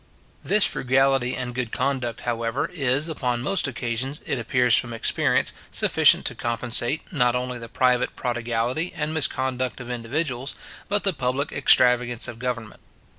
This 0.43 0.65
frugality 0.65 1.35
and 1.35 1.53
good 1.53 1.71
conduct, 1.71 2.21
however, 2.21 2.65
is, 2.73 3.07
upon 3.07 3.43
most 3.43 3.67
occasions, 3.67 4.19
it 4.25 4.39
appears 4.39 4.75
from 4.75 4.93
experience, 4.93 5.53
sufficient 5.69 6.25
to 6.25 6.33
compensate, 6.33 7.13
not 7.13 7.35
only 7.35 7.59
the 7.59 7.69
private 7.69 8.15
prodigality 8.15 8.91
and 8.95 9.13
misconduct 9.13 9.79
of 9.79 9.91
individuals, 9.91 10.55
but 10.87 11.03
the 11.03 11.13
public 11.13 11.51
extravagance 11.51 12.27
of 12.27 12.39
government. 12.39 12.81